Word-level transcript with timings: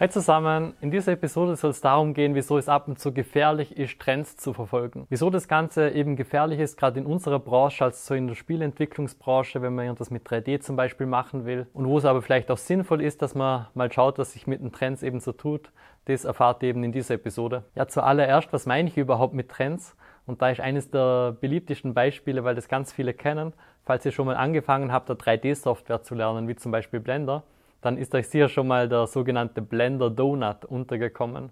Hi 0.00 0.08
zusammen, 0.08 0.74
in 0.80 0.92
dieser 0.92 1.10
Episode 1.10 1.56
soll 1.56 1.70
es 1.72 1.80
darum 1.80 2.14
gehen, 2.14 2.36
wieso 2.36 2.56
es 2.56 2.68
ab 2.68 2.86
und 2.86 3.00
zu 3.00 3.12
gefährlich 3.12 3.76
ist, 3.76 3.98
Trends 3.98 4.36
zu 4.36 4.52
verfolgen. 4.52 5.08
Wieso 5.08 5.28
das 5.28 5.48
Ganze 5.48 5.90
eben 5.90 6.14
gefährlich 6.14 6.60
ist, 6.60 6.78
gerade 6.78 7.00
in 7.00 7.04
unserer 7.04 7.40
Branche, 7.40 7.82
als 7.82 8.06
so 8.06 8.14
in 8.14 8.28
der 8.28 8.36
Spielentwicklungsbranche, 8.36 9.60
wenn 9.60 9.74
man 9.74 9.86
irgendwas 9.86 10.10
mit 10.10 10.24
3D 10.24 10.60
zum 10.60 10.76
Beispiel 10.76 11.06
machen 11.08 11.46
will. 11.46 11.66
Und 11.72 11.88
wo 11.88 11.98
es 11.98 12.04
aber 12.04 12.22
vielleicht 12.22 12.48
auch 12.52 12.58
sinnvoll 12.58 13.02
ist, 13.02 13.22
dass 13.22 13.34
man 13.34 13.66
mal 13.74 13.90
schaut, 13.90 14.18
was 14.18 14.34
sich 14.34 14.46
mit 14.46 14.60
den 14.60 14.70
Trends 14.70 15.02
eben 15.02 15.18
so 15.18 15.32
tut, 15.32 15.72
das 16.04 16.24
erfahrt 16.24 16.62
ihr 16.62 16.68
eben 16.68 16.84
in 16.84 16.92
dieser 16.92 17.14
Episode. 17.14 17.64
Ja, 17.74 17.88
zuallererst, 17.88 18.52
was 18.52 18.66
meine 18.66 18.88
ich 18.88 18.96
überhaupt 18.96 19.34
mit 19.34 19.48
Trends? 19.48 19.96
Und 20.26 20.42
da 20.42 20.50
ist 20.50 20.60
eines 20.60 20.92
der 20.92 21.32
beliebtesten 21.40 21.92
Beispiele, 21.92 22.44
weil 22.44 22.54
das 22.54 22.68
ganz 22.68 22.92
viele 22.92 23.14
kennen, 23.14 23.52
falls 23.84 24.06
ihr 24.06 24.12
schon 24.12 24.26
mal 24.26 24.36
angefangen 24.36 24.92
habt, 24.92 25.10
3D-Software 25.10 26.02
zu 26.02 26.14
lernen, 26.14 26.46
wie 26.46 26.54
zum 26.54 26.70
Beispiel 26.70 27.00
Blender, 27.00 27.42
dann 27.80 27.96
ist 27.98 28.14
euch 28.14 28.28
sicher 28.28 28.48
schon 28.48 28.68
mal 28.68 28.88
der 28.88 29.06
sogenannte 29.06 29.62
Blender 29.62 30.10
Donut 30.10 30.64
untergekommen. 30.64 31.50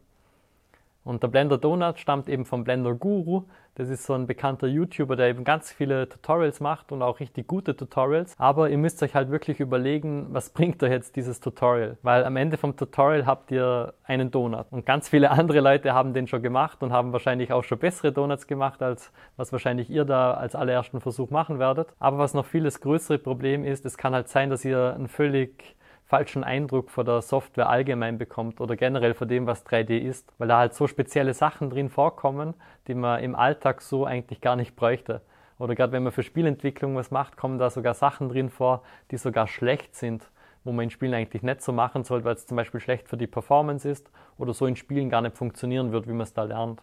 Und 1.06 1.22
der 1.22 1.28
Blender 1.28 1.56
Donut 1.56 2.00
stammt 2.00 2.28
eben 2.28 2.44
vom 2.44 2.64
Blender 2.64 2.92
Guru. 2.92 3.44
Das 3.76 3.90
ist 3.90 4.06
so 4.06 4.14
ein 4.14 4.26
bekannter 4.26 4.66
YouTuber, 4.66 5.14
der 5.14 5.28
eben 5.28 5.44
ganz 5.44 5.70
viele 5.70 6.08
Tutorials 6.08 6.58
macht 6.58 6.90
und 6.90 7.00
auch 7.00 7.20
richtig 7.20 7.46
gute 7.46 7.76
Tutorials. 7.76 8.34
Aber 8.38 8.70
ihr 8.70 8.78
müsst 8.78 9.00
euch 9.04 9.14
halt 9.14 9.30
wirklich 9.30 9.60
überlegen, 9.60 10.26
was 10.30 10.50
bringt 10.50 10.82
euch 10.82 10.90
jetzt 10.90 11.14
dieses 11.14 11.38
Tutorial? 11.38 11.96
Weil 12.02 12.24
am 12.24 12.36
Ende 12.36 12.56
vom 12.56 12.76
Tutorial 12.76 13.24
habt 13.24 13.52
ihr 13.52 13.94
einen 14.02 14.32
Donut. 14.32 14.66
Und 14.72 14.84
ganz 14.84 15.08
viele 15.08 15.30
andere 15.30 15.60
Leute 15.60 15.94
haben 15.94 16.12
den 16.12 16.26
schon 16.26 16.42
gemacht 16.42 16.82
und 16.82 16.92
haben 16.92 17.12
wahrscheinlich 17.12 17.52
auch 17.52 17.62
schon 17.62 17.78
bessere 17.78 18.10
Donuts 18.10 18.48
gemacht, 18.48 18.82
als 18.82 19.12
was 19.36 19.52
wahrscheinlich 19.52 19.88
ihr 19.88 20.04
da 20.04 20.34
als 20.34 20.56
allerersten 20.56 21.00
Versuch 21.00 21.30
machen 21.30 21.60
werdet. 21.60 21.86
Aber 22.00 22.18
was 22.18 22.34
noch 22.34 22.46
vieles 22.46 22.80
größere 22.80 23.18
Problem 23.18 23.64
ist, 23.64 23.86
es 23.86 23.96
kann 23.96 24.12
halt 24.12 24.28
sein, 24.28 24.50
dass 24.50 24.64
ihr 24.64 24.96
ein 24.98 25.06
völlig 25.06 25.75
falschen 26.06 26.44
Eindruck 26.44 26.90
von 26.90 27.04
der 27.04 27.20
Software 27.20 27.68
allgemein 27.68 28.16
bekommt 28.16 28.60
oder 28.60 28.76
generell 28.76 29.12
von 29.12 29.26
dem, 29.26 29.46
was 29.46 29.66
3D 29.66 29.98
ist, 29.98 30.32
weil 30.38 30.48
da 30.48 30.58
halt 30.58 30.74
so 30.74 30.86
spezielle 30.86 31.34
Sachen 31.34 31.68
drin 31.68 31.90
vorkommen, 31.90 32.54
die 32.86 32.94
man 32.94 33.22
im 33.22 33.34
Alltag 33.34 33.82
so 33.82 34.06
eigentlich 34.06 34.40
gar 34.40 34.54
nicht 34.54 34.76
bräuchte. 34.76 35.20
Oder 35.58 35.74
gerade 35.74 35.92
wenn 35.92 36.04
man 36.04 36.12
für 36.12 36.22
Spielentwicklung 36.22 36.94
was 36.94 37.10
macht, 37.10 37.36
kommen 37.36 37.58
da 37.58 37.70
sogar 37.70 37.94
Sachen 37.94 38.28
drin 38.28 38.50
vor, 38.50 38.82
die 39.10 39.16
sogar 39.16 39.48
schlecht 39.48 39.96
sind, 39.96 40.30
wo 40.62 40.70
man 40.70 40.84
in 40.84 40.90
Spielen 40.90 41.14
eigentlich 41.14 41.42
nicht 41.42 41.62
so 41.62 41.72
machen 41.72 42.04
sollte, 42.04 42.24
weil 42.24 42.34
es 42.34 42.46
zum 42.46 42.56
Beispiel 42.56 42.80
schlecht 42.80 43.08
für 43.08 43.16
die 43.16 43.26
Performance 43.26 43.88
ist 43.88 44.10
oder 44.38 44.54
so 44.54 44.66
in 44.66 44.76
Spielen 44.76 45.10
gar 45.10 45.22
nicht 45.22 45.36
funktionieren 45.36 45.90
wird, 45.90 46.06
wie 46.06 46.12
man 46.12 46.22
es 46.22 46.34
da 46.34 46.44
lernt. 46.44 46.82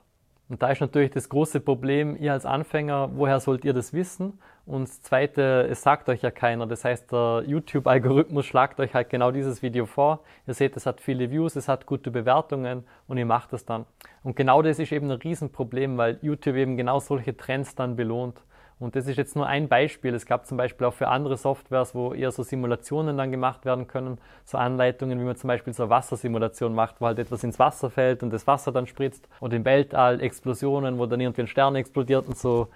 Und 0.53 0.61
da 0.61 0.69
ist 0.69 0.81
natürlich 0.81 1.09
das 1.09 1.29
große 1.29 1.61
Problem, 1.61 2.15
ihr 2.15 2.31
als 2.31 2.45
Anfänger, 2.45 3.09
woher 3.15 3.39
sollt 3.39 3.65
ihr 3.65 3.73
das 3.73 3.91
wissen? 3.91 4.37
Und 4.67 4.87
das 4.87 5.01
Zweite, 5.01 5.67
es 5.67 5.81
sagt 5.81 6.09
euch 6.09 6.21
ja 6.21 6.29
keiner. 6.29 6.67
Das 6.67 6.85
heißt, 6.85 7.11
der 7.11 7.43
YouTube-Algorithmus 7.47 8.45
schlagt 8.45 8.79
euch 8.79 8.93
halt 8.93 9.09
genau 9.09 9.31
dieses 9.31 9.63
Video 9.63 9.87
vor. 9.87 10.19
Ihr 10.45 10.53
seht, 10.53 10.77
es 10.77 10.85
hat 10.85 11.01
viele 11.01 11.31
Views, 11.31 11.55
es 11.55 11.67
hat 11.67 11.87
gute 11.87 12.11
Bewertungen 12.11 12.83
und 13.07 13.17
ihr 13.17 13.25
macht 13.25 13.51
es 13.53 13.65
dann. 13.65 13.87
Und 14.21 14.35
genau 14.35 14.61
das 14.61 14.77
ist 14.77 14.91
eben 14.91 15.09
ein 15.09 15.17
Riesenproblem, 15.17 15.97
weil 15.97 16.19
YouTube 16.21 16.55
eben 16.55 16.77
genau 16.77 16.99
solche 16.99 17.35
Trends 17.35 17.73
dann 17.73 17.95
belohnt. 17.95 18.39
Und 18.83 18.97
das 18.97 19.07
ist 19.07 19.15
jetzt 19.15 19.37
nur 19.37 19.47
ein 19.47 19.69
Beispiel. 19.69 20.13
Es 20.13 20.25
gab 20.25 20.45
zum 20.45 20.57
Beispiel 20.57 20.85
auch 20.85 20.93
für 20.93 21.07
andere 21.07 21.37
Softwares, 21.37 21.95
wo 21.95 22.13
eher 22.13 22.31
so 22.31 22.43
Simulationen 22.43 23.15
dann 23.17 23.31
gemacht 23.31 23.63
werden 23.63 23.87
können, 23.87 24.17
so 24.43 24.57
Anleitungen, 24.57 25.17
wie 25.21 25.23
man 25.23 25.37
zum 25.37 25.47
Beispiel 25.47 25.73
so 25.73 25.83
eine 25.83 25.89
Wassersimulation 25.89 26.75
macht, 26.75 26.99
wo 26.99 27.05
halt 27.05 27.17
etwas 27.17 27.45
ins 27.45 27.57
Wasser 27.59 27.89
fällt 27.89 28.23
und 28.23 28.33
das 28.33 28.45
Wasser 28.45 28.73
dann 28.73 28.85
spritzt. 28.85 29.29
Oder 29.39 29.55
im 29.55 29.63
Weltall 29.63 30.19
Explosionen, 30.19 30.99
wo 30.99 31.05
dann 31.05 31.21
irgendwie 31.21 31.43
ein 31.43 31.47
Stern 31.47 31.77
explodiert 31.77 32.27
und 32.27 32.37
so 32.37 32.67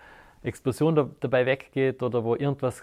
Explosion 0.43 0.95
da, 0.95 1.09
dabei 1.19 1.45
weggeht 1.45 2.01
oder 2.01 2.23
wo 2.23 2.35
irgendwas 2.35 2.81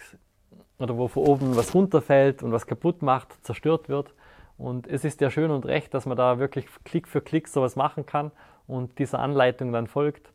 oder 0.79 0.95
wo 0.99 1.09
von 1.09 1.23
oben 1.23 1.57
was 1.57 1.75
runterfällt 1.75 2.43
und 2.43 2.53
was 2.53 2.67
kaputt 2.67 3.01
macht, 3.01 3.43
zerstört 3.43 3.89
wird. 3.89 4.13
Und 4.59 4.87
es 4.87 5.03
ist 5.03 5.23
ja 5.23 5.31
schön 5.31 5.51
und 5.51 5.65
recht, 5.65 5.95
dass 5.95 6.05
man 6.05 6.19
da 6.19 6.39
wirklich 6.39 6.67
Klick 6.85 7.09
für 7.09 7.23
Klick 7.23 7.49
sowas 7.49 7.75
machen 7.75 8.05
kann 8.05 8.33
und 8.67 8.99
dieser 8.99 9.21
Anleitung 9.21 9.73
dann 9.73 9.87
folgt. 9.87 10.31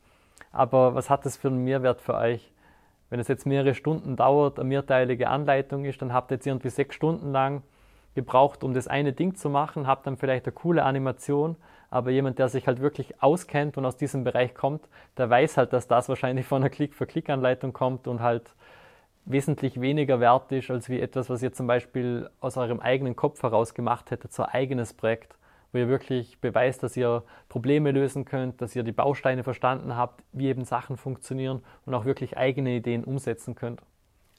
Aber 0.52 0.96
was 0.96 1.12
hat 1.12 1.28
das 1.28 1.38
für 1.38 1.50
einen 1.50 1.64
Mehrwert 1.64 2.02
für 2.02 2.16
euch? 2.16 2.52
Wenn 3.10 3.20
es 3.20 3.28
jetzt 3.28 3.46
mehrere 3.46 3.74
Stunden 3.74 4.16
dauert, 4.16 4.60
eine 4.60 4.70
mehrteilige 4.70 5.30
Anleitung 5.30 5.86
ist, 5.86 6.02
dann 6.02 6.14
habt 6.14 6.32
ihr 6.32 6.36
jetzt 6.36 6.48
irgendwie 6.48 6.70
sechs 6.70 6.96
Stunden 6.96 7.32
lang 7.32 7.64
gebraucht, 8.16 8.64
um 8.64 8.74
das 8.74 8.88
eine 8.88 9.14
Ding 9.14 9.36
zu 9.36 9.50
machen, 9.50 9.88
habt 9.88 10.06
dann 10.06 10.18
vielleicht 10.18 10.46
eine 10.46 10.54
coole 10.54 10.84
Animation, 10.84 11.56
aber 11.90 12.12
jemand, 12.12 12.38
der 12.38 12.50
sich 12.50 12.68
halt 12.68 12.82
wirklich 12.82 13.22
auskennt 13.22 13.78
und 13.78 13.86
aus 13.86 13.98
diesem 13.98 14.24
Bereich 14.24 14.54
kommt, 14.54 14.88
der 15.18 15.30
weiß 15.30 15.58
halt, 15.58 15.74
dass 15.74 15.88
das 15.88 16.10
wahrscheinlich 16.10 16.46
von 16.46 16.62
einer 16.62 16.70
Klick-für-Klick-Anleitung 16.70 17.74
kommt 17.74 18.08
und 18.08 18.22
halt 18.22 18.54
wesentlich 19.26 19.80
weniger 19.80 20.20
wert 20.20 20.52
ist, 20.52 20.70
als 20.70 20.90
wie 20.90 21.00
etwas, 21.00 21.30
was 21.30 21.42
ihr 21.42 21.54
zum 21.54 21.68
Beispiel 21.68 22.30
aus 22.40 22.58
eurem 22.58 22.80
eigenen 22.80 23.16
Kopf 23.16 23.42
heraus 23.42 23.74
gemacht 23.74 24.12
hättet, 24.12 24.34
so 24.34 24.44
ein 24.44 24.50
eigenes 24.50 24.94
Projekt 24.94 25.39
wo 25.72 25.78
ihr 25.78 25.88
wirklich 25.88 26.40
beweist, 26.40 26.84
dass 26.84 26.98
ihr 26.98 27.24
Probleme 27.48 27.92
lösen 27.92 28.26
könnt, 28.26 28.62
dass 28.62 28.76
ihr 28.76 28.84
die 28.84 28.92
Bausteine 28.92 29.44
verstanden 29.44 29.96
habt, 29.96 30.24
wie 30.32 30.48
eben 30.48 30.66
Sachen 30.66 30.98
funktionieren 30.98 31.62
und 31.86 31.94
auch 31.94 32.06
wirklich 32.06 32.38
eigene 32.38 32.76
Ideen 32.76 33.04
umsetzen 33.04 33.56
könnt. 33.56 33.82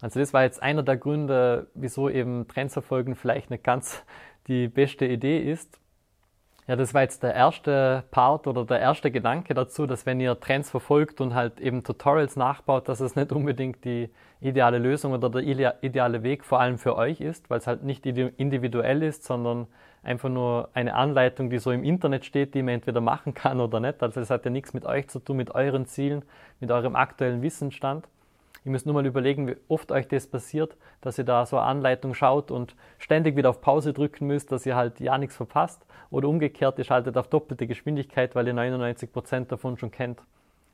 Also 0.00 0.18
das 0.18 0.32
war 0.32 0.42
jetzt 0.42 0.62
einer 0.62 0.82
der 0.82 0.96
Gründe, 0.96 1.68
wieso 1.74 2.08
eben 2.08 2.48
Trends 2.48 2.72
verfolgen 2.72 3.14
vielleicht 3.14 3.50
nicht 3.50 3.64
ganz 3.64 4.02
die 4.48 4.68
beste 4.68 5.06
Idee 5.06 5.38
ist. 5.38 5.78
Ja, 6.70 6.76
das 6.76 6.94
war 6.94 7.02
jetzt 7.02 7.24
der 7.24 7.34
erste 7.34 8.04
Part 8.12 8.46
oder 8.46 8.64
der 8.64 8.78
erste 8.78 9.10
Gedanke 9.10 9.54
dazu, 9.54 9.88
dass 9.88 10.06
wenn 10.06 10.20
ihr 10.20 10.38
Trends 10.38 10.70
verfolgt 10.70 11.20
und 11.20 11.34
halt 11.34 11.58
eben 11.58 11.82
Tutorials 11.82 12.36
nachbaut, 12.36 12.88
dass 12.88 13.00
es 13.00 13.16
nicht 13.16 13.32
unbedingt 13.32 13.84
die 13.84 14.08
ideale 14.40 14.78
Lösung 14.78 15.12
oder 15.12 15.30
der 15.30 15.42
ideale 15.82 16.22
Weg 16.22 16.44
vor 16.44 16.60
allem 16.60 16.78
für 16.78 16.94
euch 16.94 17.20
ist, 17.20 17.50
weil 17.50 17.58
es 17.58 17.66
halt 17.66 17.82
nicht 17.82 18.06
individuell 18.06 19.02
ist, 19.02 19.24
sondern 19.24 19.66
einfach 20.04 20.28
nur 20.28 20.68
eine 20.72 20.94
Anleitung, 20.94 21.50
die 21.50 21.58
so 21.58 21.72
im 21.72 21.82
Internet 21.82 22.24
steht, 22.24 22.54
die 22.54 22.62
man 22.62 22.74
entweder 22.74 23.00
machen 23.00 23.34
kann 23.34 23.60
oder 23.60 23.80
nicht. 23.80 24.00
Also 24.00 24.20
es 24.20 24.30
hat 24.30 24.44
ja 24.44 24.52
nichts 24.52 24.72
mit 24.72 24.86
euch 24.86 25.08
zu 25.08 25.18
tun, 25.18 25.38
mit 25.38 25.52
euren 25.52 25.86
Zielen, 25.86 26.22
mit 26.60 26.70
eurem 26.70 26.94
aktuellen 26.94 27.42
Wissensstand. 27.42 28.06
Ihr 28.64 28.72
müsst 28.72 28.84
nur 28.84 28.94
mal 28.94 29.06
überlegen, 29.06 29.48
wie 29.48 29.56
oft 29.68 29.90
euch 29.90 30.06
das 30.08 30.26
passiert, 30.26 30.76
dass 31.00 31.16
ihr 31.16 31.24
da 31.24 31.46
so 31.46 31.56
eine 31.56 31.66
Anleitung 31.66 32.12
schaut 32.14 32.50
und 32.50 32.76
ständig 32.98 33.36
wieder 33.36 33.50
auf 33.50 33.60
Pause 33.60 33.92
drücken 33.92 34.26
müsst, 34.26 34.52
dass 34.52 34.66
ihr 34.66 34.76
halt 34.76 35.00
ja 35.00 35.16
nichts 35.16 35.36
verpasst. 35.36 35.86
Oder 36.10 36.28
umgekehrt, 36.28 36.78
ihr 36.78 36.84
schaltet 36.84 37.16
auf 37.16 37.28
doppelte 37.28 37.66
Geschwindigkeit, 37.66 38.34
weil 38.34 38.46
ihr 38.46 38.54
99 38.54 39.12
Prozent 39.12 39.50
davon 39.50 39.78
schon 39.78 39.90
kennt. 39.90 40.20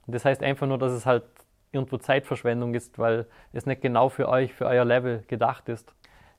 Und 0.06 0.14
das 0.14 0.24
heißt 0.24 0.42
einfach 0.42 0.66
nur, 0.66 0.78
dass 0.78 0.92
es 0.92 1.06
halt 1.06 1.24
irgendwo 1.70 1.98
Zeitverschwendung 1.98 2.74
ist, 2.74 2.98
weil 2.98 3.26
es 3.52 3.66
nicht 3.66 3.82
genau 3.82 4.08
für 4.08 4.28
euch, 4.28 4.52
für 4.52 4.66
euer 4.66 4.84
Level 4.84 5.22
gedacht 5.28 5.68
ist. 5.68 5.92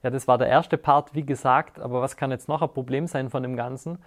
Ja, 0.03 0.09
das 0.09 0.27
war 0.27 0.37
der 0.37 0.47
erste 0.47 0.77
Part, 0.77 1.15
wie 1.15 1.25
gesagt, 1.25 1.79
aber 1.79 2.01
was 2.01 2.17
kann 2.17 2.31
jetzt 2.31 2.47
noch 2.47 2.61
ein 2.61 2.69
Problem 2.69 3.07
sein 3.07 3.29
von 3.29 3.43
dem 3.43 3.55
Ganzen? 3.55 3.99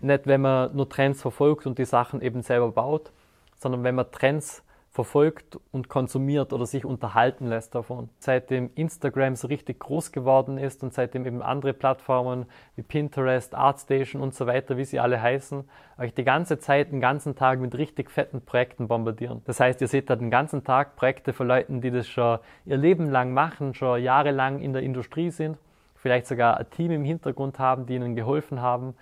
Nicht, 0.00 0.26
wenn 0.26 0.42
man 0.42 0.74
nur 0.76 0.88
Trends 0.88 1.22
verfolgt 1.22 1.66
und 1.66 1.78
die 1.78 1.84
Sachen 1.84 2.20
eben 2.20 2.42
selber 2.42 2.70
baut, 2.70 3.10
sondern 3.56 3.82
wenn 3.82 3.94
man 3.94 4.10
Trends 4.12 4.62
verfolgt 4.98 5.60
und 5.70 5.88
konsumiert 5.88 6.52
oder 6.52 6.66
sich 6.66 6.84
unterhalten 6.84 7.46
lässt 7.46 7.72
davon. 7.76 8.08
Seitdem 8.18 8.70
Instagram 8.74 9.36
so 9.36 9.46
richtig 9.46 9.78
groß 9.78 10.10
geworden 10.10 10.58
ist 10.58 10.82
und 10.82 10.92
seitdem 10.92 11.24
eben 11.24 11.40
andere 11.40 11.72
Plattformen 11.72 12.46
wie 12.74 12.82
Pinterest, 12.82 13.54
ArtStation 13.54 14.20
und 14.20 14.34
so 14.34 14.48
weiter, 14.48 14.76
wie 14.76 14.84
sie 14.84 14.98
alle 14.98 15.22
heißen, 15.22 15.62
euch 15.98 16.14
die 16.14 16.24
ganze 16.24 16.58
Zeit, 16.58 16.90
den 16.90 17.00
ganzen 17.00 17.36
Tag 17.36 17.60
mit 17.60 17.78
richtig 17.78 18.10
fetten 18.10 18.40
Projekten 18.40 18.88
bombardieren. 18.88 19.40
Das 19.44 19.60
heißt, 19.60 19.80
ihr 19.82 19.86
seht 19.86 20.10
da 20.10 20.16
den 20.16 20.32
ganzen 20.32 20.64
Tag 20.64 20.96
Projekte 20.96 21.32
von 21.32 21.46
Leuten, 21.46 21.80
die 21.80 21.92
das 21.92 22.08
schon 22.08 22.40
ihr 22.66 22.76
Leben 22.76 23.08
lang 23.08 23.32
machen, 23.32 23.74
schon 23.74 24.02
jahrelang 24.02 24.58
in 24.58 24.72
der 24.72 24.82
Industrie 24.82 25.30
sind, 25.30 25.58
vielleicht 25.94 26.26
sogar 26.26 26.56
ein 26.56 26.68
Team 26.70 26.90
im 26.90 27.04
Hintergrund 27.04 27.60
haben, 27.60 27.86
die 27.86 27.94
ihnen 27.94 28.16
geholfen 28.16 28.60
haben, 28.60 28.96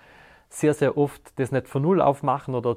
sehr, 0.51 0.75
sehr 0.75 0.99
oft 0.99 1.23
das 1.39 1.53
nicht 1.53 1.69
von 1.69 1.81
Null 1.81 2.03
aufmachen 2.03 2.55
oder 2.55 2.77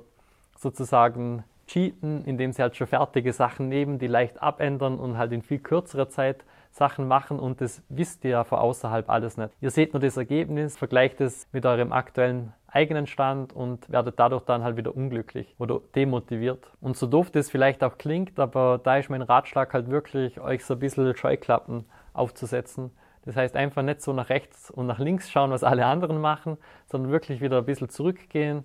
sozusagen 0.55 1.43
cheaten, 1.69 2.25
indem 2.25 2.51
sie 2.51 2.61
halt 2.61 2.75
schon 2.75 2.87
fertige 2.87 3.31
Sachen 3.31 3.69
nehmen, 3.69 3.99
die 3.99 4.07
leicht 4.07 4.41
abändern 4.41 4.99
und 4.99 5.17
halt 5.17 5.31
in 5.31 5.41
viel 5.41 5.59
kürzerer 5.59 6.09
Zeit 6.09 6.43
Sachen 6.71 7.07
machen 7.07 7.39
und 7.39 7.61
das 7.61 7.81
wisst 7.89 8.23
ihr 8.23 8.31
ja 8.31 8.43
von 8.43 8.59
außerhalb 8.59 9.09
alles 9.09 9.37
nicht. 9.37 9.51
Ihr 9.59 9.71
seht 9.71 9.93
nur 9.93 10.01
das 10.01 10.17
Ergebnis, 10.17 10.77
vergleicht 10.77 11.19
es 11.19 11.47
mit 11.51 11.65
eurem 11.65 11.91
aktuellen 11.91 12.53
eigenen 12.67 13.07
Stand 13.07 13.53
und 13.53 13.89
werdet 13.89 14.19
dadurch 14.19 14.43
dann 14.43 14.63
halt 14.63 14.77
wieder 14.77 14.95
unglücklich 14.95 15.55
oder 15.57 15.81
demotiviert. 15.95 16.71
Und 16.79 16.95
so 16.95 17.07
doof 17.07 17.31
das 17.31 17.49
vielleicht 17.49 17.83
auch 17.83 17.97
klingt, 17.97 18.39
aber 18.39 18.79
da 18.83 18.97
ist 18.97 19.09
mein 19.09 19.23
Ratschlag 19.23 19.73
halt 19.73 19.89
wirklich, 19.89 20.39
euch 20.39 20.63
so 20.63 20.75
ein 20.75 20.79
bisschen 20.79 21.15
Scheuklappen 21.15 21.85
aufzusetzen. 22.13 22.91
Das 23.25 23.35
heißt 23.35 23.55
einfach 23.55 23.81
nicht 23.81 24.01
so 24.01 24.13
nach 24.13 24.29
rechts 24.29 24.69
und 24.69 24.85
nach 24.85 24.99
links 24.99 25.29
schauen, 25.31 25.49
was 25.51 25.63
alle 25.63 25.85
anderen 25.85 26.21
machen, 26.21 26.57
sondern 26.85 27.11
wirklich 27.11 27.41
wieder 27.41 27.57
ein 27.57 27.65
bisschen 27.65 27.89
zurückgehen 27.89 28.63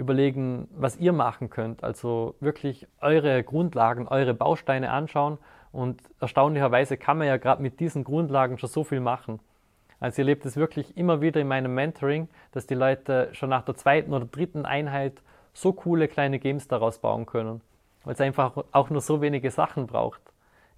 überlegen, 0.00 0.68
was 0.74 0.96
ihr 0.96 1.12
machen 1.12 1.50
könnt. 1.50 1.84
Also 1.84 2.34
wirklich 2.40 2.88
eure 3.00 3.44
Grundlagen, 3.44 4.08
eure 4.08 4.34
Bausteine 4.34 4.90
anschauen. 4.90 5.38
Und 5.72 6.00
erstaunlicherweise 6.20 6.96
kann 6.96 7.18
man 7.18 7.28
ja 7.28 7.36
gerade 7.36 7.62
mit 7.62 7.78
diesen 7.78 8.02
Grundlagen 8.02 8.58
schon 8.58 8.68
so 8.68 8.82
viel 8.82 9.00
machen. 9.00 9.38
Also 10.00 10.22
ihr 10.22 10.26
lebt 10.26 10.44
es 10.46 10.56
wirklich 10.56 10.96
immer 10.96 11.20
wieder 11.20 11.40
in 11.40 11.46
meinem 11.46 11.74
Mentoring, 11.74 12.28
dass 12.52 12.66
die 12.66 12.74
Leute 12.74 13.28
schon 13.32 13.50
nach 13.50 13.62
der 13.62 13.76
zweiten 13.76 14.12
oder 14.12 14.24
dritten 14.24 14.64
Einheit 14.64 15.22
so 15.52 15.72
coole 15.72 16.08
kleine 16.08 16.38
Games 16.38 16.66
daraus 16.66 16.98
bauen 16.98 17.26
können. 17.26 17.60
Weil 18.04 18.14
es 18.14 18.20
einfach 18.20 18.56
auch 18.72 18.90
nur 18.90 19.02
so 19.02 19.20
wenige 19.20 19.50
Sachen 19.50 19.86
braucht. 19.86 20.20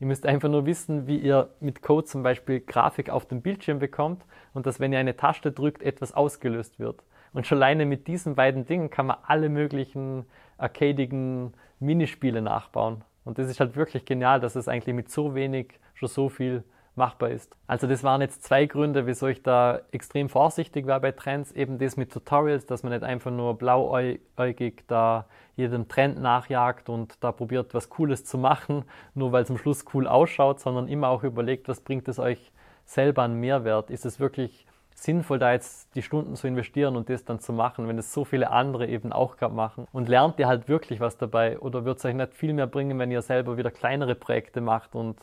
Ihr 0.03 0.09
müsst 0.09 0.27
einfach 0.27 0.49
nur 0.49 0.67
wissen, 0.67 1.07
wie 1.07 1.17
ihr 1.17 1.51
mit 1.61 1.81
Code 1.81 2.05
zum 2.07 2.25
Beispiel 2.25 2.59
Grafik 2.59 3.09
auf 3.09 3.25
dem 3.25 3.41
Bildschirm 3.41 3.79
bekommt 3.79 4.25
und 4.53 4.67
dass, 4.67 4.81
wenn 4.81 4.93
ihr 4.93 4.99
eine 4.99 5.17
Taste 5.17 5.53
drückt, 5.53 5.81
etwas 5.81 6.13
ausgelöst 6.13 6.81
wird. 6.81 7.05
Und 7.33 7.47
schon 7.47 7.59
alleine 7.59 7.87
mit 7.87 8.09
diesen 8.09 8.35
beiden 8.35 8.67
Dingen 8.67 8.91
kann 8.91 9.07
man 9.07 9.19
alle 9.25 9.49
möglichen 9.49 10.25
arcadigen 10.59 11.55
Minispiele 11.79 12.43
nachbauen. 12.43 13.05
Und 13.25 13.39
das 13.39 13.49
ist 13.49 13.61
halt 13.61 13.77
wirklich 13.77 14.05
genial, 14.05 14.41
dass 14.41 14.57
es 14.57 14.67
eigentlich 14.67 14.97
mit 14.97 15.09
so 15.09 15.37
wenig 15.37 15.79
schon 15.95 16.09
so 16.09 16.29
viel 16.29 16.65
machbar 16.95 17.31
ist. 17.31 17.57
Also 17.67 17.87
das 17.87 18.05
waren 18.05 18.21
jetzt 18.21 18.45
zwei 18.45 18.67
Gründe, 18.67 19.07
wieso 19.07 19.27
ich 19.27 19.43
da 19.43 19.81
extrem 19.93 20.29
vorsichtig 20.29 20.87
war 20.87 21.01
bei 21.01 21.13
Trends. 21.13 21.53
Eben 21.53 21.79
das 21.79 21.97
mit 21.97 22.13
Tutorials, 22.13 22.67
dass 22.67 22.83
man 22.83 22.93
nicht 22.93 23.03
einfach 23.03 23.31
nur 23.31 23.57
blauäugig 23.57 24.85
da 24.89 25.27
jedem 25.57 25.89
Trend 25.89 26.21
nachjagt 26.21 26.89
und 26.89 27.23
da 27.23 27.33
probiert, 27.33 27.75
was 27.75 27.89
Cooles 27.89 28.25
zu 28.25 28.37
machen, 28.39 28.85
nur 29.15 29.33
weil 29.33 29.43
es 29.43 29.51
am 29.51 29.59
Schluss 29.59 29.85
cool 29.95 30.07
ausschaut, 30.07 30.61
sondern 30.61 30.89
immer 30.89 31.09
auch 31.09 31.25
überlegt, 31.25 31.69
was 31.69 31.81
bringt 31.81 32.09
es 32.09 32.19
euch 32.19 32.53
selber 32.85 33.23
an 33.23 33.35
Mehrwert? 33.35 33.91
Ist 33.91 34.05
es 34.05 34.21
wirklich 34.21 34.67
sinnvoll, 34.95 35.39
da 35.39 35.53
jetzt 35.53 35.95
die 35.95 36.03
Stunden 36.03 36.37
zu 36.37 36.47
investieren 36.47 36.97
und 36.97 37.09
das 37.09 37.25
dann 37.25 37.41
zu 37.41 37.53
machen, 37.53 37.89
wenn 37.89 37.99
es 37.99 38.13
so 38.13 38.25
viele 38.25 38.51
andere 38.51 38.87
eben 38.87 39.13
auch 39.13 39.37
gerade 39.37 39.55
machen? 39.55 39.87
Und 39.93 40.09
lernt 40.09 40.39
ihr 40.39 40.47
halt 40.47 40.69
wirklich 40.69 41.01
was 41.01 41.17
dabei? 41.17 41.59
Oder 41.59 41.85
wird 41.85 41.99
es 41.99 42.05
euch 42.05 42.15
nicht 42.15 42.35
viel 42.35 42.53
mehr 42.53 42.67
bringen, 42.67 42.99
wenn 42.99 43.11
ihr 43.11 43.23
selber 43.23 43.57
wieder 43.57 43.71
kleinere 43.71 44.15
Projekte 44.15 44.61
macht 44.61 44.95
und 44.95 45.17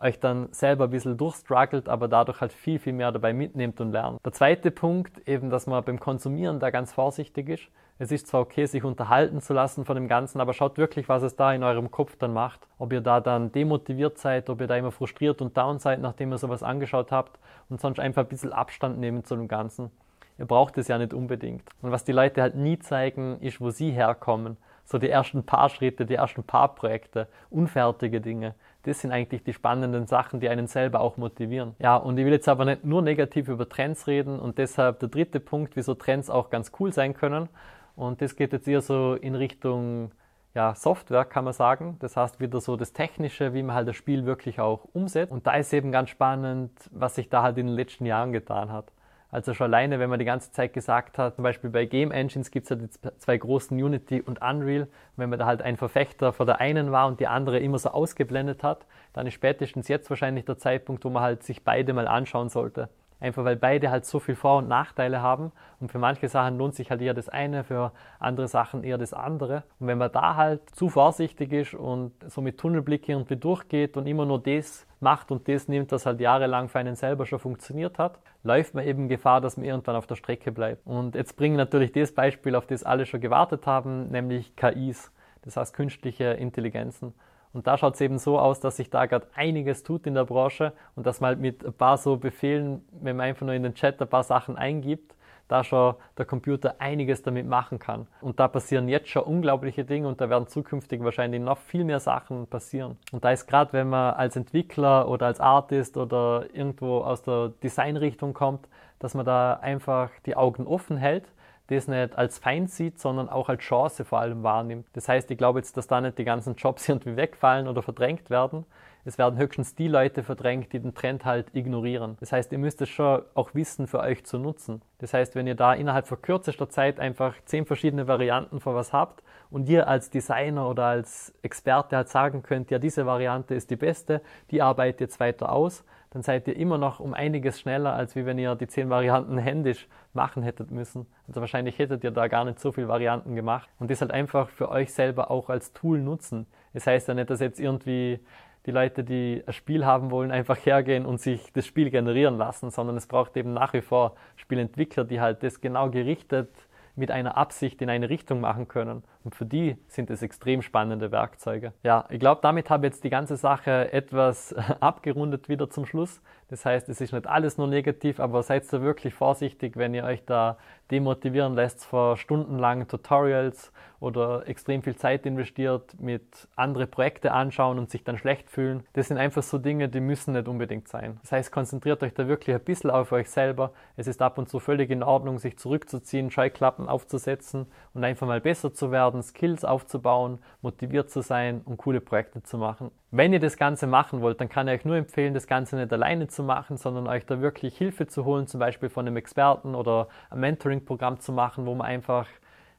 euch 0.00 0.20
dann 0.20 0.48
selber 0.52 0.84
ein 0.84 0.90
bisschen 0.90 1.16
durchstruggelt, 1.16 1.88
aber 1.88 2.08
dadurch 2.08 2.40
halt 2.40 2.52
viel, 2.52 2.78
viel 2.78 2.92
mehr 2.92 3.12
dabei 3.12 3.32
mitnehmt 3.32 3.80
und 3.80 3.92
lernt. 3.92 4.24
Der 4.24 4.32
zweite 4.32 4.70
Punkt, 4.70 5.26
eben, 5.28 5.50
dass 5.50 5.66
man 5.66 5.84
beim 5.84 5.98
Konsumieren 5.98 6.60
da 6.60 6.70
ganz 6.70 6.92
vorsichtig 6.92 7.48
ist. 7.48 7.68
Es 8.00 8.12
ist 8.12 8.28
zwar 8.28 8.42
okay, 8.42 8.64
sich 8.66 8.84
unterhalten 8.84 9.40
zu 9.40 9.54
lassen 9.54 9.84
von 9.84 9.96
dem 9.96 10.06
Ganzen, 10.06 10.40
aber 10.40 10.54
schaut 10.54 10.78
wirklich, 10.78 11.08
was 11.08 11.24
es 11.24 11.34
da 11.34 11.52
in 11.52 11.64
eurem 11.64 11.90
Kopf 11.90 12.16
dann 12.16 12.32
macht. 12.32 12.60
Ob 12.78 12.92
ihr 12.92 13.00
da 13.00 13.20
dann 13.20 13.50
demotiviert 13.50 14.18
seid, 14.18 14.48
ob 14.50 14.60
ihr 14.60 14.68
da 14.68 14.76
immer 14.76 14.92
frustriert 14.92 15.42
und 15.42 15.56
down 15.56 15.80
seid, 15.80 16.00
nachdem 16.00 16.30
ihr 16.30 16.38
sowas 16.38 16.62
angeschaut 16.62 17.10
habt 17.10 17.40
und 17.68 17.80
sonst 17.80 17.98
einfach 17.98 18.22
ein 18.22 18.28
bisschen 18.28 18.52
Abstand 18.52 18.98
nehmen 19.00 19.24
zu 19.24 19.34
dem 19.34 19.48
Ganzen. 19.48 19.90
Ihr 20.38 20.46
braucht 20.46 20.78
es 20.78 20.86
ja 20.86 20.98
nicht 20.98 21.12
unbedingt. 21.12 21.68
Und 21.82 21.90
was 21.90 22.04
die 22.04 22.12
Leute 22.12 22.40
halt 22.40 22.54
nie 22.54 22.78
zeigen, 22.78 23.40
ist, 23.40 23.60
wo 23.60 23.70
sie 23.70 23.90
herkommen. 23.90 24.56
So 24.88 24.98
die 24.98 25.10
ersten 25.10 25.44
paar 25.44 25.68
Schritte, 25.68 26.06
die 26.06 26.14
ersten 26.14 26.42
paar 26.42 26.74
Projekte, 26.74 27.28
unfertige 27.50 28.20
Dinge 28.20 28.54
das 28.88 29.00
sind 29.00 29.12
eigentlich 29.12 29.44
die 29.44 29.52
spannenden 29.52 30.06
Sachen, 30.06 30.40
die 30.40 30.48
einen 30.48 30.66
selber 30.66 31.00
auch 31.00 31.16
motivieren. 31.16 31.74
Ja, 31.78 31.96
und 31.96 32.18
ich 32.18 32.24
will 32.24 32.32
jetzt 32.32 32.48
aber 32.48 32.64
nicht 32.64 32.84
nur 32.84 33.02
negativ 33.02 33.48
über 33.48 33.68
Trends 33.68 34.06
reden 34.06 34.38
und 34.38 34.58
deshalb 34.58 35.00
der 35.00 35.08
dritte 35.08 35.40
Punkt, 35.40 35.76
wieso 35.76 35.94
Trends 35.94 36.30
auch 36.30 36.50
ganz 36.50 36.72
cool 36.80 36.92
sein 36.92 37.14
können. 37.14 37.48
Und 37.96 38.22
das 38.22 38.36
geht 38.36 38.52
jetzt 38.52 38.68
eher 38.68 38.80
so 38.80 39.14
in 39.14 39.34
Richtung 39.34 40.12
ja, 40.54 40.74
Software, 40.74 41.24
kann 41.24 41.44
man 41.44 41.52
sagen. 41.52 41.96
Das 42.00 42.16
heißt 42.16 42.40
wieder 42.40 42.60
so 42.60 42.76
das 42.76 42.92
Technische, 42.92 43.52
wie 43.54 43.62
man 43.62 43.76
halt 43.76 43.88
das 43.88 43.96
Spiel 43.96 44.24
wirklich 44.24 44.60
auch 44.60 44.86
umsetzt. 44.92 45.32
Und 45.32 45.46
da 45.46 45.54
ist 45.54 45.72
eben 45.72 45.92
ganz 45.92 46.10
spannend, 46.10 46.70
was 46.90 47.16
sich 47.16 47.28
da 47.28 47.42
halt 47.42 47.58
in 47.58 47.66
den 47.66 47.76
letzten 47.76 48.06
Jahren 48.06 48.32
getan 48.32 48.72
hat. 48.72 48.92
Also 49.30 49.52
schon 49.52 49.66
alleine, 49.66 49.98
wenn 49.98 50.08
man 50.08 50.18
die 50.18 50.24
ganze 50.24 50.52
Zeit 50.52 50.72
gesagt 50.72 51.18
hat, 51.18 51.36
zum 51.36 51.42
Beispiel 51.42 51.68
bei 51.68 51.84
Game 51.84 52.12
Engines 52.12 52.50
gibt 52.50 52.64
es 52.64 52.70
ja 52.70 52.76
die 52.76 52.88
zwei 53.18 53.36
großen 53.36 53.76
Unity 53.76 54.22
und 54.22 54.40
Unreal. 54.40 54.88
wenn 55.16 55.28
man 55.28 55.38
da 55.38 55.44
halt 55.44 55.60
ein 55.60 55.76
Verfechter 55.76 56.32
von 56.32 56.46
der 56.46 56.60
einen 56.60 56.92
war 56.92 57.06
und 57.06 57.20
die 57.20 57.26
andere 57.26 57.58
immer 57.58 57.78
so 57.78 57.90
ausgeblendet 57.90 58.62
hat, 58.62 58.86
dann 59.12 59.26
ist 59.26 59.34
spätestens 59.34 59.88
jetzt 59.88 60.08
wahrscheinlich 60.08 60.46
der 60.46 60.56
Zeitpunkt, 60.56 61.04
wo 61.04 61.10
man 61.10 61.22
halt 61.22 61.42
sich 61.42 61.62
beide 61.62 61.92
mal 61.92 62.08
anschauen 62.08 62.48
sollte. 62.48 62.88
Einfach 63.20 63.44
weil 63.44 63.56
beide 63.56 63.90
halt 63.90 64.06
so 64.06 64.20
viel 64.20 64.36
Vor- 64.36 64.58
und 64.58 64.68
Nachteile 64.68 65.20
haben. 65.20 65.50
Und 65.80 65.90
für 65.90 65.98
manche 65.98 66.28
Sachen 66.28 66.56
lohnt 66.56 66.74
sich 66.74 66.90
halt 66.90 67.00
eher 67.00 67.14
das 67.14 67.28
eine, 67.28 67.64
für 67.64 67.92
andere 68.20 68.46
Sachen 68.46 68.84
eher 68.84 68.98
das 68.98 69.12
andere. 69.12 69.64
Und 69.80 69.88
wenn 69.88 69.98
man 69.98 70.12
da 70.12 70.36
halt 70.36 70.70
zu 70.70 70.88
vorsichtig 70.88 71.52
ist 71.52 71.74
und 71.74 72.12
so 72.28 72.40
mit 72.40 72.58
Tunnelblick 72.58 73.08
irgendwie 73.08 73.36
durchgeht 73.36 73.96
und 73.96 74.06
immer 74.06 74.24
nur 74.24 74.40
das 74.40 74.86
macht 75.00 75.30
und 75.32 75.48
das 75.48 75.66
nimmt, 75.66 75.90
was 75.90 76.06
halt 76.06 76.20
jahrelang 76.20 76.68
für 76.68 76.78
einen 76.78 76.94
selber 76.94 77.26
schon 77.26 77.38
funktioniert 77.40 77.98
hat, 77.98 78.20
läuft 78.44 78.74
man 78.74 78.86
eben 78.86 79.08
Gefahr, 79.08 79.40
dass 79.40 79.56
man 79.56 79.66
irgendwann 79.66 79.96
auf 79.96 80.06
der 80.06 80.16
Strecke 80.16 80.52
bleibt. 80.52 80.86
Und 80.86 81.14
jetzt 81.16 81.36
bringen 81.36 81.56
natürlich 81.56 81.92
das 81.92 82.12
Beispiel, 82.12 82.54
auf 82.54 82.66
das 82.66 82.84
alle 82.84 83.04
schon 83.04 83.20
gewartet 83.20 83.66
haben, 83.66 84.08
nämlich 84.10 84.54
KIs. 84.54 85.12
Das 85.42 85.56
heißt 85.56 85.74
künstliche 85.74 86.24
Intelligenzen. 86.24 87.14
Und 87.52 87.66
da 87.66 87.78
schaut 87.78 87.94
es 87.94 88.00
eben 88.00 88.18
so 88.18 88.38
aus, 88.38 88.60
dass 88.60 88.76
sich 88.76 88.90
da 88.90 89.06
gerade 89.06 89.26
einiges 89.34 89.82
tut 89.82 90.06
in 90.06 90.14
der 90.14 90.24
Branche 90.24 90.72
und 90.96 91.06
dass 91.06 91.20
man 91.20 91.28
halt 91.28 91.40
mit 91.40 91.64
ein 91.64 91.72
paar 91.72 91.96
so 91.96 92.16
Befehlen, 92.16 92.84
wenn 92.92 93.16
man 93.16 93.26
einfach 93.26 93.46
nur 93.46 93.54
in 93.54 93.62
den 93.62 93.74
Chat 93.74 94.00
ein 94.00 94.08
paar 94.08 94.22
Sachen 94.22 94.56
eingibt, 94.56 95.14
da 95.48 95.64
schon 95.64 95.94
der 96.16 96.26
Computer 96.26 96.76
einiges 96.78 97.22
damit 97.22 97.46
machen 97.46 97.78
kann. 97.78 98.06
Und 98.20 98.38
da 98.38 98.48
passieren 98.48 98.86
jetzt 98.86 99.08
schon 99.08 99.22
unglaubliche 99.22 99.84
Dinge 99.84 100.06
und 100.06 100.20
da 100.20 100.28
werden 100.28 100.46
zukünftig 100.46 101.02
wahrscheinlich 101.02 101.40
noch 101.40 101.58
viel 101.58 101.84
mehr 101.84 102.00
Sachen 102.00 102.46
passieren. 102.46 102.96
Und 103.12 103.24
da 103.24 103.30
ist 103.30 103.46
gerade, 103.46 103.72
wenn 103.72 103.88
man 103.88 104.14
als 104.14 104.36
Entwickler 104.36 105.08
oder 105.08 105.26
als 105.26 105.40
Artist 105.40 105.96
oder 105.96 106.44
irgendwo 106.52 106.98
aus 106.98 107.22
der 107.22 107.48
Designrichtung 107.62 108.34
kommt, 108.34 108.68
dass 108.98 109.14
man 109.14 109.24
da 109.24 109.54
einfach 109.54 110.10
die 110.26 110.36
Augen 110.36 110.66
offen 110.66 110.96
hält 110.96 111.24
das 111.68 111.86
nicht 111.86 112.16
als 112.16 112.38
Feind 112.38 112.70
sieht, 112.70 112.98
sondern 112.98 113.28
auch 113.28 113.48
als 113.48 113.62
Chance 113.62 114.04
vor 114.04 114.20
allem 114.20 114.42
wahrnimmt. 114.42 114.86
Das 114.94 115.08
heißt, 115.08 115.30
ich 115.30 115.38
glaube 115.38 115.58
jetzt, 115.58 115.76
dass 115.76 115.86
da 115.86 116.00
nicht 116.00 116.18
die 116.18 116.24
ganzen 116.24 116.56
Jobs 116.56 116.88
irgendwie 116.88 117.16
wegfallen 117.16 117.68
oder 117.68 117.82
verdrängt 117.82 118.30
werden. 118.30 118.64
Es 119.04 119.16
werden 119.16 119.38
höchstens 119.38 119.74
die 119.74 119.88
Leute 119.88 120.22
verdrängt, 120.22 120.72
die 120.72 120.80
den 120.80 120.94
Trend 120.94 121.24
halt 121.24 121.54
ignorieren. 121.54 122.16
Das 122.20 122.32
heißt, 122.32 122.52
ihr 122.52 122.58
müsst 122.58 122.82
es 122.82 122.90
schon 122.90 123.22
auch 123.34 123.54
wissen, 123.54 123.86
für 123.86 124.00
euch 124.00 124.24
zu 124.24 124.38
nutzen. 124.38 124.82
Das 124.98 125.14
heißt, 125.14 125.34
wenn 125.34 125.46
ihr 125.46 125.54
da 125.54 125.72
innerhalb 125.72 126.06
von 126.06 126.20
kürzester 126.20 126.68
Zeit 126.68 127.00
einfach 127.00 127.34
zehn 127.46 127.64
verschiedene 127.64 128.06
Varianten 128.06 128.60
von 128.60 128.74
was 128.74 128.92
habt 128.92 129.22
und 129.50 129.68
ihr 129.68 129.88
als 129.88 130.10
Designer 130.10 130.68
oder 130.68 130.84
als 130.84 131.32
Experte 131.42 131.96
halt 131.96 132.08
sagen 132.08 132.42
könnt, 132.42 132.70
ja, 132.70 132.78
diese 132.78 133.06
Variante 133.06 133.54
ist 133.54 133.70
die 133.70 133.76
beste, 133.76 134.20
die 134.50 134.60
arbeitet 134.60 135.00
jetzt 135.00 135.20
weiter 135.20 135.52
aus, 135.52 135.84
dann 136.10 136.22
seid 136.22 136.48
ihr 136.48 136.56
immer 136.56 136.78
noch 136.78 137.00
um 137.00 137.14
einiges 137.14 137.60
schneller, 137.60 137.92
als 137.92 138.16
wie 138.16 138.24
wenn 138.24 138.38
ihr 138.38 138.54
die 138.54 138.66
zehn 138.66 138.88
Varianten 138.88 139.38
händisch 139.38 139.88
machen 140.14 140.42
hättet 140.42 140.70
müssen. 140.70 141.06
Also 141.26 141.40
wahrscheinlich 141.40 141.78
hättet 141.78 142.02
ihr 142.04 142.10
da 142.10 142.28
gar 142.28 142.44
nicht 142.44 142.60
so 142.60 142.72
viele 142.72 142.88
Varianten 142.88 143.34
gemacht 143.34 143.68
und 143.78 143.90
das 143.90 144.00
halt 144.00 144.10
einfach 144.10 144.48
für 144.48 144.70
euch 144.70 144.92
selber 144.92 145.30
auch 145.30 145.50
als 145.50 145.72
Tool 145.72 146.00
nutzen. 146.00 146.46
Das 146.72 146.86
heißt 146.86 147.08
ja 147.08 147.14
nicht, 147.14 147.30
dass 147.30 147.40
jetzt 147.40 147.60
irgendwie 147.60 148.20
die 148.66 148.70
Leute, 148.70 149.04
die 149.04 149.42
ein 149.46 149.52
Spiel 149.52 149.86
haben 149.86 150.10
wollen, 150.10 150.30
einfach 150.30 150.58
hergehen 150.64 151.06
und 151.06 151.20
sich 151.20 151.52
das 151.52 151.66
Spiel 151.66 151.90
generieren 151.90 152.36
lassen, 152.36 152.70
sondern 152.70 152.96
es 152.96 153.06
braucht 153.06 153.36
eben 153.36 153.52
nach 153.54 153.72
wie 153.72 153.80
vor 153.80 154.14
Spielentwickler, 154.36 155.04
die 155.04 155.20
halt 155.20 155.42
das 155.42 155.60
genau 155.60 155.90
gerichtet 155.90 156.50
mit 156.98 157.10
einer 157.10 157.36
Absicht 157.36 157.80
in 157.80 157.88
eine 157.88 158.10
Richtung 158.10 158.40
machen 158.40 158.68
können. 158.68 159.04
Und 159.24 159.34
für 159.34 159.46
die 159.46 159.76
sind 159.86 160.10
es 160.10 160.22
extrem 160.22 160.62
spannende 160.62 161.10
Werkzeuge. 161.12 161.72
Ja, 161.82 162.04
ich 162.10 162.20
glaube, 162.20 162.40
damit 162.42 162.70
habe 162.70 162.86
ich 162.86 162.92
jetzt 162.92 163.04
die 163.04 163.10
ganze 163.10 163.36
Sache 163.36 163.92
etwas 163.92 164.52
abgerundet 164.80 165.48
wieder 165.48 165.70
zum 165.70 165.86
Schluss. 165.86 166.20
Das 166.48 166.64
heißt, 166.64 166.88
es 166.88 167.00
ist 167.00 167.12
nicht 167.12 167.26
alles 167.26 167.58
nur 167.58 167.66
negativ, 167.66 168.20
aber 168.20 168.42
seid 168.42 168.72
da 168.72 168.80
wirklich 168.80 169.14
vorsichtig, 169.14 169.76
wenn 169.76 169.92
ihr 169.92 170.04
euch 170.04 170.24
da 170.24 170.56
demotivieren 170.90 171.54
lässt 171.54 171.84
vor 171.84 172.16
stundenlangen 172.16 172.88
Tutorials 172.88 173.70
oder 174.00 174.48
extrem 174.48 174.82
viel 174.82 174.96
Zeit 174.96 175.26
investiert, 175.26 176.00
mit 176.00 176.48
andere 176.56 176.86
Projekte 176.86 177.32
anschauen 177.32 177.78
und 177.78 177.90
sich 177.90 178.04
dann 178.04 178.16
schlecht 178.16 178.48
fühlen. 178.48 178.84
Das 178.94 179.08
sind 179.08 179.18
einfach 179.18 179.42
so 179.42 179.58
Dinge, 179.58 179.88
die 179.88 180.00
müssen 180.00 180.32
nicht 180.32 180.48
unbedingt 180.48 180.88
sein. 180.88 181.18
Das 181.22 181.32
heißt, 181.32 181.52
konzentriert 181.52 182.02
euch 182.02 182.14
da 182.14 182.28
wirklich 182.28 182.56
ein 182.56 182.62
bisschen 182.62 182.90
auf 182.90 183.12
euch 183.12 183.28
selber. 183.28 183.72
Es 183.96 184.06
ist 184.06 184.22
ab 184.22 184.38
und 184.38 184.48
zu 184.48 184.60
völlig 184.60 184.90
in 184.90 185.02
Ordnung, 185.02 185.38
sich 185.38 185.58
zurückzuziehen, 185.58 186.30
Scheuklappen 186.30 186.88
aufzusetzen 186.88 187.66
und 187.92 188.04
einfach 188.04 188.26
mal 188.26 188.40
besser 188.40 188.72
zu 188.72 188.90
werden, 188.90 189.22
Skills 189.22 189.64
aufzubauen, 189.64 190.38
motiviert 190.62 191.10
zu 191.10 191.20
sein 191.20 191.60
und 191.64 191.76
coole 191.76 192.00
Projekte 192.00 192.42
zu 192.42 192.56
machen. 192.56 192.90
Wenn 193.10 193.32
ihr 193.32 193.40
das 193.40 193.56
Ganze 193.56 193.86
machen 193.86 194.20
wollt, 194.20 194.38
dann 194.40 194.50
kann 194.50 194.68
ich 194.68 194.74
euch 194.74 194.84
nur 194.84 194.96
empfehlen, 194.96 195.32
das 195.32 195.46
Ganze 195.46 195.76
nicht 195.76 195.90
alleine 195.92 196.26
zu 196.28 196.42
machen, 196.42 196.76
sondern 196.76 197.06
euch 197.06 197.24
da 197.24 197.40
wirklich 197.40 197.78
Hilfe 197.78 198.06
zu 198.06 198.26
holen, 198.26 198.46
zum 198.46 198.60
Beispiel 198.60 198.90
von 198.90 199.06
einem 199.06 199.16
Experten 199.16 199.74
oder 199.74 200.08
ein 200.28 200.40
Mentoring-Programm 200.40 201.18
zu 201.18 201.32
machen, 201.32 201.64
wo 201.64 201.74
man 201.74 201.86
einfach 201.86 202.26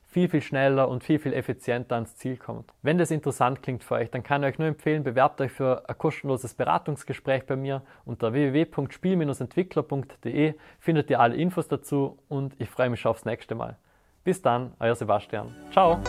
viel, 0.06 0.30
viel 0.30 0.42
schneller 0.42 0.88
und 0.88 1.04
viel, 1.04 1.18
viel 1.20 1.34
effizienter 1.34 1.96
ans 1.96 2.16
Ziel 2.16 2.38
kommt. 2.38 2.72
Wenn 2.82 3.00
das 3.00 3.12
interessant 3.12 3.62
klingt 3.64 3.84
für 3.84 3.96
euch, 3.96 4.12
dann 4.12 4.24
kann 4.24 4.44
ich 4.44 4.50
euch 4.50 4.60
nur 4.60 4.68
empfehlen, 4.68 5.04
bewerbt 5.04 5.42
euch 5.42 5.52
für 5.52 5.84
ein 5.88 5.98
kostenloses 5.98 6.54
Beratungsgespräch 6.54 7.46
bei 7.46 7.56
mir 7.56 7.82
unter 8.06 8.34
www.spiel-entwickler.de 8.34 10.54
findet 10.80 11.10
ihr 11.10 11.20
alle 11.20 11.36
Infos 11.36 11.68
dazu 11.68 12.20
und 12.28 12.54
ich 12.60 12.70
freue 12.70 12.92
mich 12.92 13.02
schon 13.02 13.10
aufs 13.12 13.26
nächste 13.26 13.56
Mal. 13.56 13.78
Bis 14.24 14.42
dann, 14.42 14.74
euer 14.80 14.96
Sebastian. 14.96 15.54
Ciao! 15.72 16.00